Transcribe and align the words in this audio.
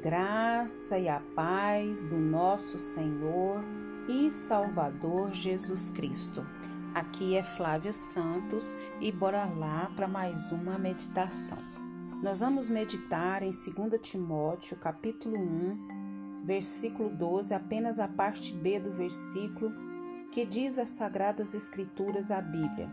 graça 0.00 0.98
e 0.98 1.10
a 1.10 1.20
paz 1.20 2.04
do 2.04 2.16
nosso 2.16 2.78
Senhor 2.78 3.62
e 4.08 4.30
Salvador 4.30 5.30
Jesus 5.30 5.90
Cristo. 5.90 6.42
Aqui 6.94 7.36
é 7.36 7.42
Flávia 7.42 7.92
Santos 7.92 8.76
e 8.98 9.12
bora 9.12 9.44
lá 9.44 9.92
para 9.94 10.08
mais 10.08 10.52
uma 10.52 10.78
meditação. 10.78 11.58
Nós 12.22 12.40
vamos 12.40 12.70
meditar 12.70 13.42
em 13.42 13.50
2 13.50 14.00
Timóteo, 14.00 14.78
capítulo 14.78 15.36
1, 15.36 16.44
versículo 16.44 17.10
12, 17.10 17.52
apenas 17.52 17.98
a 17.98 18.08
parte 18.08 18.54
B 18.54 18.80
do 18.80 18.92
versículo 18.92 19.70
que 20.32 20.46
diz 20.46 20.78
as 20.78 20.90
sagradas 20.90 21.52
escrituras 21.52 22.30
a 22.30 22.40
Bíblia. 22.40 22.88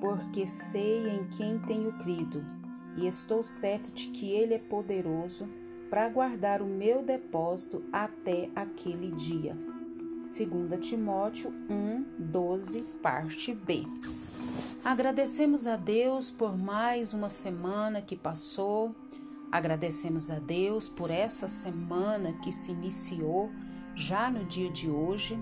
Porque 0.00 0.44
sei 0.48 1.08
em 1.08 1.28
quem 1.28 1.60
tenho 1.60 1.92
crido, 1.98 2.44
e 2.96 3.06
estou 3.06 3.44
certo 3.44 3.92
de 3.92 4.08
que 4.08 4.32
ele 4.32 4.54
é 4.54 4.58
poderoso 4.58 5.48
para 5.92 6.08
guardar 6.08 6.62
o 6.62 6.66
meu 6.66 7.02
depósito 7.02 7.84
até 7.92 8.48
aquele 8.56 9.10
dia. 9.10 9.54
2 10.24 10.80
Timóteo 10.80 11.52
1, 11.68 12.04
12, 12.18 12.80
parte 13.02 13.54
B. 13.54 13.84
Agradecemos 14.82 15.66
a 15.66 15.76
Deus 15.76 16.30
por 16.30 16.56
mais 16.56 17.12
uma 17.12 17.28
semana 17.28 18.00
que 18.00 18.16
passou. 18.16 18.96
Agradecemos 19.50 20.30
a 20.30 20.38
Deus 20.38 20.88
por 20.88 21.10
essa 21.10 21.46
semana 21.46 22.32
que 22.42 22.50
se 22.50 22.72
iniciou 22.72 23.50
já 23.94 24.30
no 24.30 24.46
dia 24.46 24.70
de 24.70 24.88
hoje. 24.88 25.38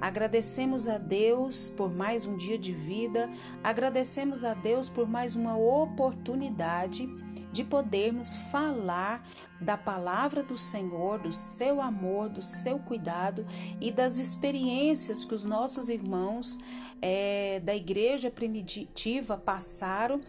Agradecemos 0.00 0.88
a 0.88 0.98
Deus 0.98 1.68
por 1.68 1.94
mais 1.94 2.26
um 2.26 2.36
dia 2.36 2.58
de 2.58 2.72
vida, 2.72 3.30
agradecemos 3.62 4.44
a 4.44 4.54
Deus 4.54 4.88
por 4.88 5.08
mais 5.08 5.36
uma 5.36 5.56
oportunidade 5.56 7.08
de 7.52 7.64
podermos 7.64 8.34
falar 8.50 9.26
da 9.60 9.76
palavra 9.76 10.42
do 10.42 10.58
Senhor, 10.58 11.18
do 11.18 11.32
seu 11.32 11.80
amor, 11.80 12.28
do 12.28 12.42
seu 12.42 12.78
cuidado 12.78 13.46
e 13.80 13.90
das 13.90 14.18
experiências 14.18 15.24
que 15.24 15.34
os 15.34 15.44
nossos 15.44 15.88
irmãos 15.88 16.58
é, 17.00 17.60
da 17.60 17.74
igreja 17.74 18.30
primitiva 18.30 19.36
passaram 19.36 20.20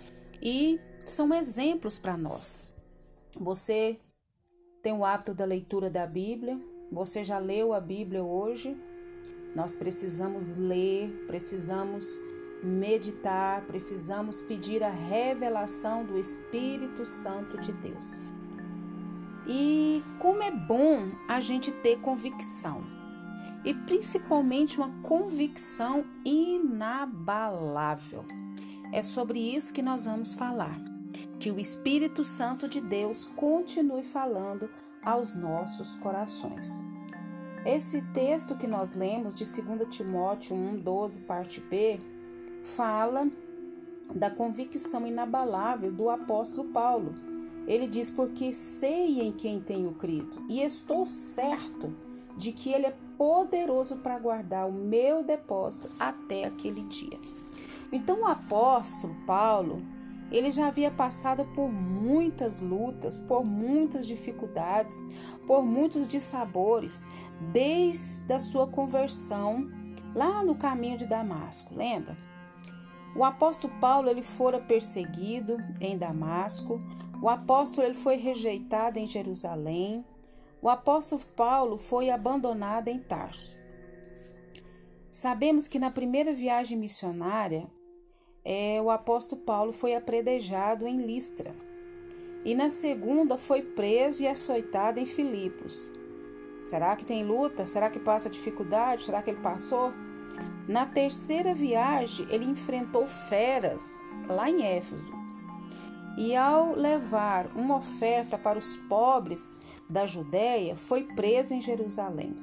e 0.41 0.79
são 1.05 1.33
exemplos 1.33 1.97
para 1.97 2.17
nós. 2.17 2.59
Você 3.39 3.99
tem 4.81 4.93
o 4.93 5.03
hábito 5.03 5.33
da 5.33 5.45
leitura 5.45 5.89
da 5.89 6.05
Bíblia? 6.05 6.59
Você 6.91 7.23
já 7.23 7.37
leu 7.37 7.73
a 7.73 7.79
Bíblia 7.79 8.23
hoje? 8.23 8.77
Nós 9.55 9.75
precisamos 9.75 10.57
ler, 10.57 11.25
precisamos 11.27 12.19
meditar, 12.65 13.61
precisamos 13.61 14.41
pedir 14.41 14.83
a 14.83 14.89
revelação 14.89 16.03
do 16.03 16.17
Espírito 16.17 17.05
Santo 17.05 17.57
de 17.57 17.71
Deus. 17.71 18.19
E 19.47 20.03
como 20.19 20.41
é 20.41 20.51
bom 20.51 21.11
a 21.27 21.39
gente 21.39 21.71
ter 21.71 21.99
convicção, 21.99 22.83
e 23.63 23.73
principalmente 23.73 24.77
uma 24.77 24.91
convicção 25.01 26.05
inabalável. 26.23 28.25
É 28.93 29.01
sobre 29.01 29.39
isso 29.39 29.73
que 29.73 29.81
nós 29.81 30.05
vamos 30.05 30.33
falar. 30.33 30.79
Que 31.39 31.51
o 31.51 31.59
Espírito 31.59 32.23
Santo 32.23 32.69
de 32.69 32.79
Deus 32.79 33.25
continue 33.25 34.03
falando 34.03 34.69
aos 35.03 35.35
nossos 35.35 35.95
corações. 35.95 36.77
Esse 37.65 38.03
texto 38.13 38.55
que 38.55 38.67
nós 38.67 38.93
lemos 38.93 39.33
de 39.33 39.43
2 39.43 39.89
Timóteo 39.89 40.55
1,12, 40.55 41.25
parte 41.25 41.59
B, 41.59 41.99
fala 42.65 43.29
da 44.13 44.29
convicção 44.29 45.05
inabalável 45.05 45.91
do 45.91 46.09
apóstolo 46.09 46.69
Paulo. 46.69 47.13
Ele 47.67 47.87
diz: 47.87 48.09
Porque 48.09 48.51
sei 48.53 49.21
em 49.21 49.31
quem 49.31 49.59
tenho 49.59 49.93
crido, 49.93 50.43
e 50.49 50.61
estou 50.61 51.05
certo 51.05 51.93
de 52.37 52.51
que 52.51 52.71
Ele 52.71 52.87
é 52.87 52.95
poderoso 53.17 53.97
para 53.97 54.19
guardar 54.19 54.67
o 54.67 54.73
meu 54.73 55.23
depósito 55.23 55.89
até 55.99 56.45
aquele 56.45 56.83
dia. 56.83 57.17
Então, 57.91 58.21
o 58.21 58.25
apóstolo 58.25 59.15
Paulo, 59.25 59.81
ele 60.31 60.51
já 60.51 60.67
havia 60.67 60.91
passado 60.91 61.45
por 61.55 61.71
muitas 61.71 62.59
lutas, 62.59 63.19
por 63.19 63.45
muitas 63.45 64.05
dificuldades, 64.05 64.97
por 65.47 65.63
muitos 65.63 66.07
dissabores, 66.07 67.07
desde 67.53 68.33
a 68.33 68.39
sua 68.39 68.67
conversão 68.67 69.69
lá 70.13 70.43
no 70.43 70.55
caminho 70.55 70.97
de 70.97 71.05
Damasco, 71.05 71.75
lembra? 71.75 72.17
O 73.15 73.23
apóstolo 73.23 73.73
Paulo 73.79 74.09
ele 74.09 74.21
fora 74.21 74.59
perseguido 74.59 75.57
em 75.79 75.97
Damasco. 75.97 76.81
O 77.21 77.29
apóstolo 77.29 77.87
ele 77.87 77.95
foi 77.95 78.17
rejeitado 78.17 78.99
em 78.99 79.07
Jerusalém. 79.07 80.05
O 80.61 80.69
apóstolo 80.69 81.21
Paulo 81.35 81.77
foi 81.77 82.09
abandonado 82.09 82.89
em 82.89 82.99
Tarso. 82.99 83.57
Sabemos 85.09 85.65
que 85.67 85.79
na 85.79 85.89
primeira 85.89 86.33
viagem 86.33 86.77
missionária, 86.77 87.67
é, 88.43 88.81
o 88.81 88.91
apóstolo 88.91 89.41
Paulo 89.41 89.71
foi 89.71 89.95
apredejado 89.95 90.85
em 90.85 91.05
Listra. 91.05 91.55
E 92.43 92.53
na 92.53 92.69
segunda 92.69 93.37
foi 93.37 93.61
preso 93.61 94.23
e 94.23 94.27
açoitado 94.27 94.99
em 94.99 95.05
Filipos. 95.05 95.91
Será 96.61 96.95
que 96.95 97.05
tem 97.05 97.23
luta? 97.25 97.65
Será 97.65 97.89
que 97.89 97.99
passa 97.99 98.29
dificuldade? 98.29 99.03
Será 99.03 99.21
que 99.21 99.29
ele 99.29 99.39
passou? 99.39 99.93
Na 100.67 100.85
terceira 100.85 101.53
viagem, 101.53 102.27
ele 102.29 102.45
enfrentou 102.45 103.05
feras 103.05 104.01
lá 104.27 104.49
em 104.49 104.63
Éfeso. 104.63 105.13
E 106.17 106.35
ao 106.35 106.73
levar 106.73 107.47
uma 107.55 107.77
oferta 107.77 108.37
para 108.37 108.57
os 108.57 108.77
pobres 108.77 109.59
da 109.89 110.05
Judéia, 110.05 110.75
foi 110.75 111.03
preso 111.03 111.53
em 111.53 111.61
Jerusalém. 111.61 112.35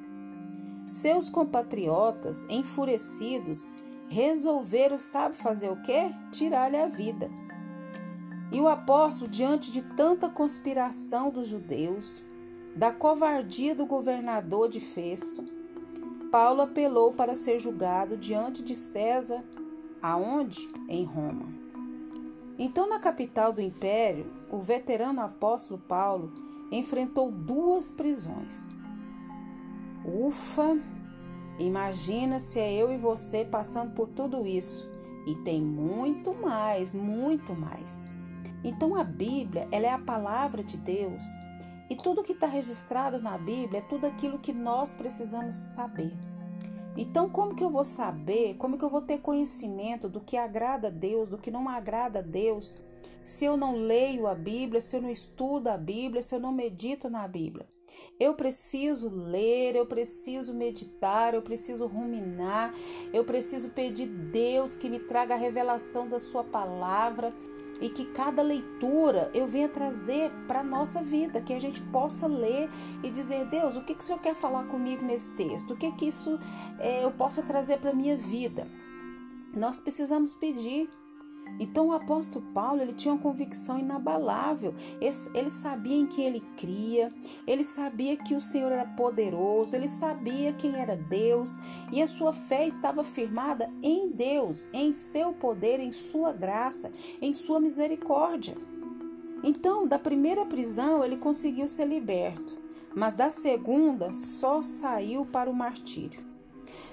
Seus 0.86 1.28
compatriotas, 1.28 2.47
enfurecidos, 2.50 3.72
resolveram, 4.08 4.98
sabe 4.98 5.36
fazer 5.36 5.70
o 5.70 5.81
quê? 5.82 6.12
Tirar-lhe 6.31 6.76
a 6.76 6.86
vida. 6.86 7.31
E 8.52 8.60
o 8.60 8.69
apóstolo, 8.69 9.31
diante 9.31 9.72
de 9.72 9.81
tanta 9.81 10.28
conspiração 10.28 11.31
dos 11.31 11.47
judeus, 11.47 12.22
da 12.76 12.92
covardia 12.92 13.75
do 13.75 13.86
governador 13.86 14.69
de 14.69 14.81
Festo, 14.81 15.61
Paulo 16.32 16.62
apelou 16.62 17.12
para 17.12 17.34
ser 17.34 17.60
julgado 17.60 18.16
diante 18.16 18.62
de 18.62 18.75
César, 18.75 19.44
aonde? 20.00 20.66
Em 20.88 21.04
Roma. 21.04 21.47
Então, 22.59 22.88
na 22.88 22.98
capital 22.98 23.53
do 23.53 23.60
império, 23.60 24.32
o 24.50 24.59
veterano 24.59 25.20
apóstolo 25.20 25.78
Paulo 25.87 26.32
enfrentou 26.70 27.31
duas 27.31 27.93
prisões. 27.93 28.66
Ufa! 30.06 30.81
Imagina 31.59 32.41
se 32.41 32.59
é 32.59 32.72
eu 32.72 32.91
e 32.91 32.97
você 32.97 33.44
passando 33.44 33.93
por 33.93 34.09
tudo 34.09 34.47
isso. 34.47 34.91
E 35.26 35.34
tem 35.44 35.60
muito 35.60 36.32
mais, 36.32 36.94
muito 36.94 37.54
mais. 37.54 38.00
Então 38.64 38.97
a 38.97 39.04
Bíblia, 39.04 39.69
ela 39.70 39.87
é 39.87 39.93
a 39.93 39.99
palavra 39.99 40.64
de 40.64 40.78
Deus 40.78 41.22
e 41.92 41.94
tudo 41.94 42.22
que 42.22 42.32
está 42.32 42.47
registrado 42.47 43.20
na 43.20 43.36
Bíblia 43.36 43.80
é 43.80 43.82
tudo 43.82 44.06
aquilo 44.06 44.38
que 44.38 44.50
nós 44.50 44.94
precisamos 44.94 45.54
saber. 45.54 46.16
Então, 46.97 47.28
como 47.28 47.54
que 47.54 47.62
eu 47.62 47.69
vou 47.69 47.84
saber, 47.84 48.54
como 48.56 48.78
que 48.78 48.84
eu 48.84 48.88
vou 48.88 49.03
ter 49.03 49.20
conhecimento 49.20 50.08
do 50.08 50.19
que 50.19 50.38
agrada 50.38 50.88
a 50.88 50.91
Deus, 50.91 51.28
do 51.28 51.36
que 51.36 51.50
não 51.50 51.69
agrada 51.69 52.20
a 52.20 52.22
Deus, 52.22 52.75
se 53.22 53.44
eu 53.44 53.58
não 53.58 53.76
leio 53.76 54.26
a 54.26 54.34
Bíblia, 54.34 54.81
se 54.81 54.97
eu 54.97 55.02
não 55.02 55.10
estudo 55.10 55.69
a 55.69 55.76
Bíblia, 55.76 56.22
se 56.22 56.34
eu 56.34 56.41
não 56.41 56.50
medito 56.50 57.10
na 57.10 57.28
Bíblia? 57.28 57.69
Eu 58.19 58.32
preciso 58.32 59.10
ler, 59.10 59.76
eu 59.76 59.84
preciso 59.84 60.54
meditar, 60.54 61.34
eu 61.34 61.42
preciso 61.42 61.86
ruminar, 61.86 62.75
eu 63.12 63.22
preciso 63.22 63.69
pedir 63.69 64.06
Deus 64.06 64.76
que 64.76 64.88
me 64.88 64.98
traga 64.98 65.34
a 65.34 65.38
revelação 65.38 66.08
da 66.08 66.19
Sua 66.19 66.43
palavra 66.43 67.34
e 67.82 67.90
que 67.90 68.05
cada 68.05 68.43
leitura 68.43 69.29
eu 69.34 69.44
venha 69.46 69.69
trazer 69.69 70.31
para 70.46 70.61
a 70.61 70.64
nossa 70.64 71.02
vida, 71.02 71.40
que 71.40 71.52
a 71.52 71.61
gente 71.61 71.82
possa 71.82 72.29
ler 72.29 72.70
e 73.02 73.11
dizer, 73.11 73.44
Deus, 73.46 73.75
o 73.75 73.82
que, 73.82 73.93
que 73.93 74.00
o 74.00 74.02
Senhor 74.06 74.20
quer 74.20 74.37
falar 74.37 74.64
comigo 74.69 75.05
nesse 75.05 75.34
texto? 75.34 75.73
O 75.75 75.76
que, 75.76 75.90
que 75.90 76.06
isso 76.06 76.38
é, 76.79 77.05
eu 77.05 77.11
posso 77.11 77.43
trazer 77.43 77.79
para 77.79 77.90
a 77.90 77.94
minha 77.94 78.17
vida? 78.17 78.69
Nós 79.52 79.81
precisamos 79.81 80.32
pedir. 80.32 80.88
Então 81.58 81.88
o 81.88 81.92
apóstolo 81.92 82.44
Paulo 82.52 82.80
ele 82.80 82.92
tinha 82.92 83.14
uma 83.14 83.20
convicção 83.20 83.78
inabalável. 83.78 84.74
Ele 85.00 85.50
sabia 85.50 85.96
em 85.96 86.06
quem 86.06 86.26
ele 86.26 86.42
cria, 86.56 87.12
ele 87.46 87.62
sabia 87.62 88.16
que 88.16 88.34
o 88.34 88.40
Senhor 88.40 88.72
era 88.72 88.84
poderoso, 88.84 89.76
ele 89.76 89.88
sabia 89.88 90.52
quem 90.52 90.74
era 90.74 90.96
Deus 90.96 91.58
e 91.92 92.02
a 92.02 92.06
sua 92.06 92.32
fé 92.32 92.66
estava 92.66 93.04
firmada 93.04 93.70
em 93.82 94.08
Deus, 94.08 94.68
em 94.72 94.92
seu 94.92 95.32
poder, 95.32 95.78
em 95.78 95.92
sua 95.92 96.32
graça, 96.32 96.90
em 97.20 97.32
sua 97.32 97.60
misericórdia. 97.60 98.56
Então, 99.44 99.86
da 99.86 99.98
primeira 99.98 100.46
prisão 100.46 101.04
ele 101.04 101.16
conseguiu 101.16 101.66
ser 101.68 101.86
liberto, 101.86 102.56
mas 102.94 103.14
da 103.14 103.30
segunda 103.30 104.12
só 104.12 104.62
saiu 104.62 105.26
para 105.26 105.50
o 105.50 105.54
martírio. 105.54 106.31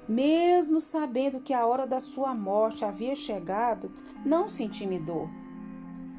Mesmo 0.08 0.82
sabendo 0.82 1.40
que 1.40 1.54
a 1.54 1.66
hora 1.66 1.86
da 1.86 2.00
sua 2.00 2.34
morte 2.34 2.84
havia 2.84 3.16
chegado, 3.16 3.92
não 4.26 4.50
se 4.50 4.64
intimidou. 4.64 5.30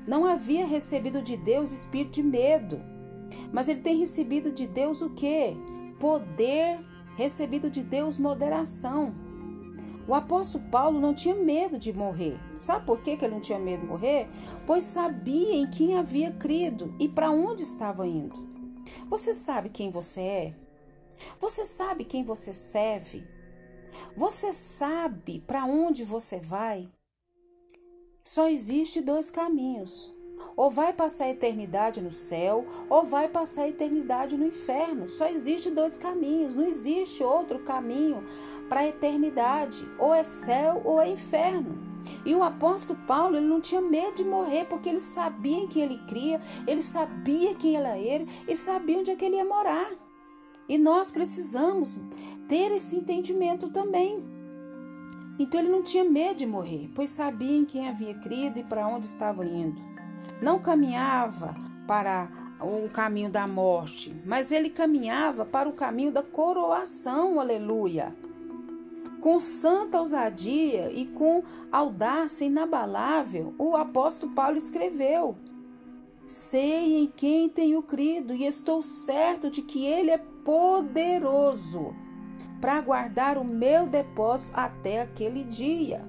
Não 0.06 0.24
havia 0.24 0.66
recebido 0.66 1.20
de 1.20 1.36
Deus 1.36 1.72
espírito 1.72 2.14
de 2.14 2.22
medo. 2.22 2.80
Mas 3.52 3.68
ele 3.68 3.80
tem 3.80 3.98
recebido 3.98 4.50
de 4.50 4.66
Deus 4.66 5.02
o 5.02 5.10
quê? 5.10 5.56
Poder, 5.98 6.80
recebido 7.16 7.70
de 7.70 7.82
Deus 7.82 8.18
moderação. 8.18 9.14
O 10.08 10.14
apóstolo 10.14 10.64
Paulo 10.70 11.00
não 11.00 11.14
tinha 11.14 11.34
medo 11.34 11.78
de 11.78 11.92
morrer. 11.92 12.38
Sabe 12.58 12.86
por 12.86 13.00
que 13.00 13.10
ele 13.10 13.28
não 13.28 13.40
tinha 13.40 13.58
medo 13.58 13.82
de 13.82 13.86
morrer? 13.86 14.28
Pois 14.66 14.84
sabia 14.84 15.54
em 15.54 15.70
quem 15.70 15.96
havia 15.96 16.32
crido 16.32 16.94
e 16.98 17.08
para 17.08 17.30
onde 17.30 17.62
estava 17.62 18.06
indo. 18.06 18.48
Você 19.08 19.34
sabe 19.34 19.68
quem 19.68 19.90
você 19.90 20.20
é? 20.20 20.54
Você 21.38 21.64
sabe 21.64 22.04
quem 22.04 22.24
você 22.24 22.52
serve? 22.54 23.24
Você 24.16 24.52
sabe 24.52 25.42
para 25.46 25.64
onde 25.64 26.04
você 26.04 26.38
vai? 26.38 26.90
Só 28.22 28.48
existe 28.48 29.00
dois 29.00 29.30
caminhos. 29.30 30.12
Ou 30.56 30.70
vai 30.70 30.92
passar 30.92 31.24
a 31.24 31.30
eternidade 31.30 32.00
no 32.00 32.12
céu, 32.12 32.64
ou 32.88 33.04
vai 33.04 33.28
passar 33.28 33.62
a 33.62 33.68
eternidade 33.68 34.36
no 34.36 34.46
inferno. 34.46 35.08
Só 35.08 35.26
existe 35.26 35.70
dois 35.70 35.98
caminhos, 35.98 36.54
não 36.54 36.64
existe 36.64 37.22
outro 37.22 37.58
caminho 37.60 38.24
para 38.68 38.80
a 38.80 38.88
eternidade. 38.88 39.86
Ou 39.98 40.14
é 40.14 40.24
céu 40.24 40.80
ou 40.84 41.00
é 41.00 41.08
inferno. 41.08 41.90
E 42.24 42.34
o 42.34 42.42
apóstolo 42.42 42.98
Paulo, 43.06 43.36
ele 43.36 43.46
não 43.46 43.60
tinha 43.60 43.80
medo 43.80 44.16
de 44.16 44.24
morrer, 44.24 44.64
porque 44.64 44.88
ele 44.88 45.00
sabia 45.00 45.58
em 45.58 45.68
quem 45.68 45.82
ele 45.82 45.98
cria, 46.06 46.40
ele 46.66 46.80
sabia 46.80 47.54
quem 47.54 47.76
era 47.76 47.98
ele 47.98 48.28
e 48.48 48.54
sabia 48.54 48.98
onde 48.98 49.10
é 49.10 49.16
que 49.16 49.24
ele 49.24 49.36
ia 49.36 49.44
morar. 49.44 49.90
E 50.70 50.78
nós 50.78 51.10
precisamos 51.10 51.98
ter 52.48 52.70
esse 52.70 52.94
entendimento 52.94 53.70
também. 53.70 54.22
Então 55.36 55.58
ele 55.58 55.68
não 55.68 55.82
tinha 55.82 56.04
medo 56.04 56.36
de 56.36 56.46
morrer, 56.46 56.88
pois 56.94 57.10
sabia 57.10 57.56
em 57.56 57.64
quem 57.64 57.88
havia 57.88 58.14
crido 58.14 58.60
e 58.60 58.62
para 58.62 58.86
onde 58.86 59.06
estava 59.06 59.44
indo. 59.44 59.82
Não 60.40 60.60
caminhava 60.60 61.56
para 61.88 62.30
o 62.60 62.88
caminho 62.88 63.28
da 63.28 63.48
morte, 63.48 64.14
mas 64.24 64.52
ele 64.52 64.70
caminhava 64.70 65.44
para 65.44 65.68
o 65.68 65.72
caminho 65.72 66.12
da 66.12 66.22
coroação, 66.22 67.40
aleluia. 67.40 68.14
Com 69.20 69.40
santa 69.40 69.98
ousadia 69.98 70.92
e 70.92 71.04
com 71.06 71.42
audácia 71.72 72.44
inabalável, 72.44 73.56
o 73.58 73.74
apóstolo 73.74 74.32
Paulo 74.36 74.56
escreveu: 74.56 75.36
Sei 76.24 77.02
em 77.02 77.08
quem 77.08 77.48
tenho 77.48 77.82
crido 77.82 78.32
e 78.32 78.46
estou 78.46 78.80
certo 78.82 79.50
de 79.50 79.62
que 79.62 79.84
ele 79.84 80.12
é 80.12 80.29
poderoso 80.44 81.94
para 82.60 82.80
guardar 82.80 83.38
o 83.38 83.44
meu 83.44 83.86
depósito 83.86 84.52
até 84.54 85.00
aquele 85.00 85.44
dia. 85.44 86.04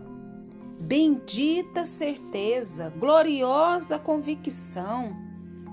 Bendita 0.80 1.86
certeza, 1.86 2.92
gloriosa 2.98 4.00
convicção. 4.00 5.16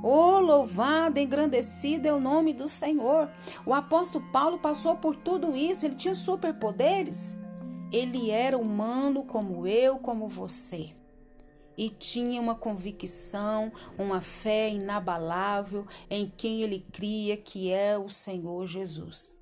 Oh, 0.03 0.39
louvado, 0.39 1.19
engrandecido 1.19 2.07
é 2.07 2.13
o 2.13 2.21
nome 2.21 2.53
do 2.53 2.69
Senhor. 2.69 3.29
O 3.67 3.75
apóstolo 3.75 4.25
Paulo 4.31 4.59
passou 4.59 4.97
por 4.97 5.17
tudo 5.17 5.57
isso, 5.57 5.87
ele 5.87 5.97
tinha 5.97 6.15
superpoderes. 6.15 7.37
Ele 7.91 8.31
era 8.31 8.57
humano 8.57 9.25
como 9.25 9.67
eu, 9.67 9.99
como 9.99 10.29
você. 10.29 10.98
E 11.79 11.89
tinha 11.89 12.41
uma 12.41 12.57
convicção, 12.57 13.73
uma 13.97 14.21
fé 14.21 14.69
inabalável 14.69 15.87
em 16.11 16.31
quem 16.37 16.63
ele 16.63 16.85
cria, 16.93 17.37
que 17.37 17.71
é 17.71 17.97
o 17.97 18.11
Senhor 18.11 18.67
Jesus. 18.67 19.38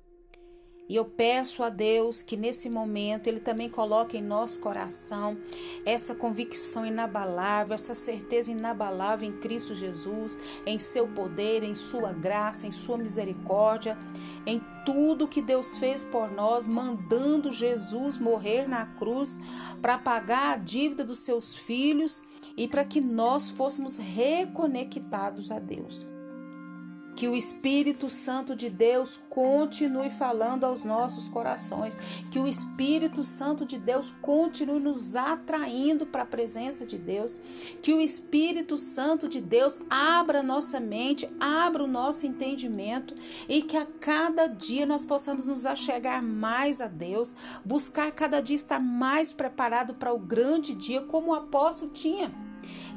E 0.89 0.95
eu 0.95 1.03
peço 1.03 1.63
a 1.63 1.69
Deus 1.69 2.21
que 2.21 2.37
nesse 2.37 2.69
momento 2.69 3.27
Ele 3.27 3.39
também 3.39 3.69
coloque 3.69 4.17
em 4.17 4.21
nosso 4.21 4.59
coração 4.59 5.37
essa 5.85 6.15
convicção 6.15 6.85
inabalável, 6.85 7.75
essa 7.75 7.93
certeza 7.93 8.51
inabalável 8.51 9.27
em 9.27 9.33
Cristo 9.33 9.75
Jesus, 9.75 10.39
em 10.65 10.79
seu 10.79 11.07
poder, 11.07 11.63
em 11.63 11.75
sua 11.75 12.13
graça, 12.13 12.65
em 12.65 12.71
sua 12.71 12.97
misericórdia, 12.97 13.97
em 14.45 14.61
tudo 14.85 15.27
que 15.27 15.41
Deus 15.41 15.77
fez 15.77 16.05
por 16.05 16.31
nós, 16.31 16.67
mandando 16.67 17.51
Jesus 17.51 18.17
morrer 18.17 18.67
na 18.67 18.85
cruz 18.85 19.39
para 19.81 19.97
pagar 19.97 20.53
a 20.53 20.57
dívida 20.57 21.03
dos 21.03 21.19
seus 21.19 21.53
filhos 21.53 22.23
e 22.55 22.67
para 22.67 22.85
que 22.85 23.01
nós 23.01 23.49
fôssemos 23.49 23.97
reconectados 23.97 25.51
a 25.51 25.59
Deus. 25.59 26.16
Que 27.17 27.27
o 27.27 27.35
Espírito 27.35 28.11
Santo 28.11 28.55
de 28.55 28.69
Deus 28.69 29.19
continue 29.27 30.11
falando 30.11 30.65
aos 30.65 30.83
nossos 30.83 31.27
corações. 31.27 31.97
Que 32.29 32.37
o 32.37 32.47
Espírito 32.47 33.23
Santo 33.23 33.65
de 33.65 33.79
Deus 33.79 34.13
continue 34.21 34.79
nos 34.79 35.15
atraindo 35.15 36.05
para 36.05 36.21
a 36.21 36.27
presença 36.27 36.85
de 36.85 36.95
Deus. 36.95 37.35
Que 37.81 37.91
o 37.91 37.99
Espírito 37.99 38.77
Santo 38.77 39.27
de 39.27 39.41
Deus 39.41 39.79
abra 39.89 40.43
nossa 40.43 40.79
mente, 40.79 41.27
abra 41.39 41.83
o 41.83 41.87
nosso 41.87 42.27
entendimento 42.27 43.15
e 43.49 43.63
que 43.63 43.77
a 43.77 43.87
cada 43.99 44.45
dia 44.45 44.85
nós 44.85 45.03
possamos 45.03 45.47
nos 45.47 45.65
achegar 45.65 46.21
mais 46.21 46.79
a 46.79 46.87
Deus, 46.87 47.35
buscar 47.65 48.11
cada 48.11 48.39
dia 48.41 48.55
estar 48.55 48.79
mais 48.79 49.33
preparado 49.33 49.95
para 49.95 50.13
o 50.13 50.19
grande 50.19 50.75
dia, 50.75 51.01
como 51.01 51.31
o 51.31 51.35
apóstolo 51.35 51.91
tinha. 51.91 52.46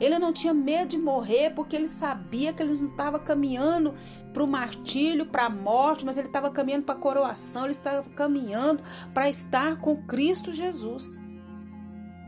Ele 0.01 0.19
não 0.19 0.33
tinha 0.33 0.55
medo 0.55 0.91
de 0.91 0.99
morrer 0.99 1.51
porque 1.51 1.77
ele 1.77 1.89
sabia 1.89 2.53
que 2.53 2.63
ele 2.63 2.75
não 2.75 2.91
estava 2.91 3.19
caminhando 3.19 3.95
para 4.33 4.43
o 4.43 4.47
martírio, 4.47 5.27
para 5.27 5.47
a 5.47 5.51
morte, 5.51 6.05
mas 6.05 6.17
ele 6.17 6.29
estava 6.29 6.51
caminhando 6.51 6.85
para 6.85 6.95
a 6.95 6.99
coroação, 6.99 7.65
ele 7.65 7.73
estava 7.73 8.09
caminhando 8.11 8.83
para 9.13 9.29
estar 9.29 9.81
com 9.81 9.97
Cristo 10.07 10.53
Jesus. 10.53 11.21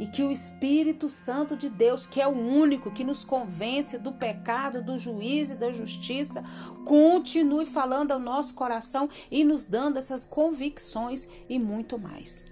E 0.01 0.07
que 0.07 0.23
o 0.23 0.33
Espírito 0.33 1.09
Santo 1.09 1.57
de 1.57 1.69
Deus, 1.69 2.07
que 2.07 2.21
é 2.21 2.27
o 2.27 2.37
único 2.37 2.91
que 2.91 3.05
nos 3.05 3.25
convence 3.25 3.99
do 3.99 4.11
pecado, 4.11 4.83
do 4.83 4.99
juízo 4.99 5.55
e 5.55 5.59
da 5.59 5.71
justiça, 5.71 6.43
continue 6.85 7.67
falando 7.67 8.11
ao 8.11 8.19
nosso 8.19 8.55
coração 8.55 9.09
e 9.31 9.45
nos 9.45 9.65
dando 9.65 9.99
essas 9.99 10.25
convicções 10.25 11.29
e 11.49 11.59
muito 11.59 11.99
mais. 11.99 12.51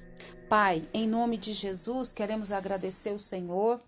Pai, 0.49 0.83
em 0.93 1.09
nome 1.09 1.37
de 1.37 1.53
Jesus, 1.53 2.13
queremos 2.13 2.51
agradecer 2.51 3.15
o 3.15 3.19
Senhor 3.19 3.81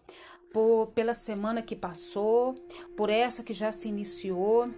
por, 0.52 0.88
pela 0.88 1.14
semana 1.14 1.62
que 1.62 1.74
passou, 1.74 2.54
por 2.96 3.10
essa 3.10 3.42
que 3.42 3.52
já 3.52 3.72
se 3.72 3.88
iniciou. 3.88 4.70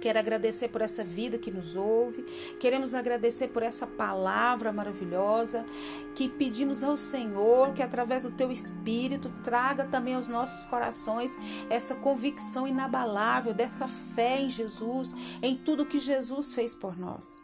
Quero 0.00 0.18
agradecer 0.18 0.68
por 0.68 0.82
essa 0.82 1.04
vida 1.04 1.38
que 1.38 1.50
nos 1.50 1.76
ouve. 1.76 2.24
Queremos 2.58 2.92
agradecer 2.92 3.48
por 3.48 3.62
essa 3.62 3.86
palavra 3.86 4.72
maravilhosa 4.72 5.64
que 6.16 6.28
pedimos 6.28 6.82
ao 6.82 6.96
Senhor 6.96 7.72
que 7.72 7.82
através 7.82 8.24
do 8.24 8.32
teu 8.32 8.50
espírito 8.50 9.32
traga 9.44 9.84
também 9.84 10.14
aos 10.14 10.26
nossos 10.26 10.64
corações 10.66 11.38
essa 11.70 11.94
convicção 11.94 12.66
inabalável 12.66 13.54
dessa 13.54 13.86
fé 13.86 14.40
em 14.40 14.50
Jesus, 14.50 15.14
em 15.40 15.56
tudo 15.56 15.86
que 15.86 16.00
Jesus 16.00 16.52
fez 16.52 16.74
por 16.74 16.98
nós. 16.98 17.41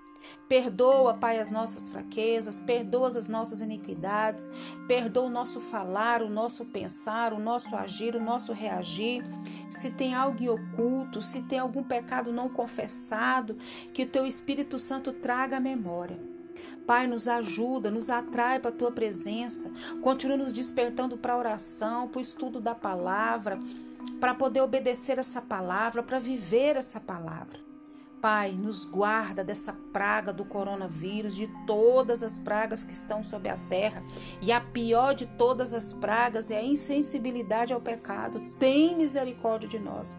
Perdoa, 0.48 1.14
Pai, 1.14 1.38
as 1.38 1.50
nossas 1.50 1.88
fraquezas, 1.88 2.60
perdoa 2.60 3.08
as 3.08 3.28
nossas 3.28 3.60
iniquidades, 3.60 4.50
perdoa 4.86 5.24
o 5.24 5.30
nosso 5.30 5.60
falar, 5.60 6.22
o 6.22 6.30
nosso 6.30 6.64
pensar, 6.64 7.34
o 7.34 7.38
nosso 7.38 7.76
agir, 7.76 8.16
o 8.16 8.22
nosso 8.22 8.52
reagir. 8.52 9.22
Se 9.68 9.90
tem 9.90 10.14
algo 10.14 10.42
em 10.42 10.48
oculto, 10.48 11.22
se 11.22 11.42
tem 11.42 11.58
algum 11.58 11.82
pecado 11.82 12.32
não 12.32 12.48
confessado, 12.48 13.56
que 13.92 14.04
o 14.04 14.08
teu 14.08 14.26
Espírito 14.26 14.78
Santo 14.78 15.12
traga 15.12 15.58
a 15.58 15.60
memória. 15.60 16.18
Pai, 16.86 17.06
nos 17.06 17.28
ajuda, 17.28 17.90
nos 17.90 18.08
atrai 18.08 18.58
para 18.58 18.70
a 18.70 18.74
tua 18.74 18.90
presença, 18.90 19.70
continua 20.00 20.38
nos 20.38 20.52
despertando 20.52 21.18
para 21.18 21.34
a 21.34 21.38
oração, 21.38 22.08
para 22.08 22.18
o 22.18 22.22
estudo 22.22 22.60
da 22.60 22.74
palavra, 22.74 23.60
para 24.18 24.34
poder 24.34 24.62
obedecer 24.62 25.18
essa 25.18 25.42
palavra, 25.42 26.02
para 26.02 26.18
viver 26.18 26.76
essa 26.76 26.98
palavra. 26.98 27.67
Pai, 28.20 28.50
nos 28.52 28.84
guarda 28.84 29.44
dessa 29.44 29.72
praga 29.92 30.32
do 30.32 30.44
coronavírus, 30.44 31.36
de 31.36 31.46
todas 31.66 32.22
as 32.22 32.36
pragas 32.36 32.82
que 32.82 32.92
estão 32.92 33.22
sobre 33.22 33.48
a 33.48 33.56
terra. 33.68 34.02
E 34.42 34.50
a 34.50 34.60
pior 34.60 35.14
de 35.14 35.26
todas 35.26 35.72
as 35.72 35.92
pragas 35.92 36.50
é 36.50 36.58
a 36.58 36.64
insensibilidade 36.64 37.72
ao 37.72 37.80
pecado. 37.80 38.40
Tem 38.58 38.96
misericórdia 38.96 39.68
de 39.68 39.78
nós. 39.78 40.16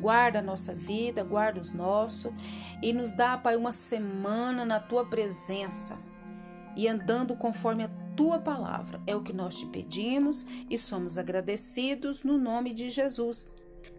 Guarda 0.00 0.38
a 0.38 0.42
nossa 0.42 0.74
vida, 0.74 1.22
guarda 1.22 1.60
os 1.60 1.72
nossos 1.72 2.32
e 2.82 2.92
nos 2.92 3.12
dá, 3.12 3.36
Pai, 3.36 3.54
uma 3.54 3.72
semana 3.72 4.64
na 4.64 4.80
tua 4.80 5.04
presença 5.04 5.98
e 6.74 6.88
andando 6.88 7.36
conforme 7.36 7.84
a 7.84 7.90
tua 8.16 8.38
palavra. 8.38 9.00
É 9.06 9.14
o 9.14 9.22
que 9.22 9.32
nós 9.32 9.58
te 9.58 9.66
pedimos 9.66 10.46
e 10.70 10.78
somos 10.78 11.18
agradecidos 11.18 12.24
no 12.24 12.38
nome 12.38 12.72
de 12.72 12.88
Jesus. 12.88 13.61